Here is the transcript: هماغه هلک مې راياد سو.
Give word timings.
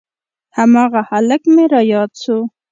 هماغه 0.57 1.01
هلک 1.09 1.41
مې 1.53 1.63
راياد 1.73 2.11
سو. 2.23 2.37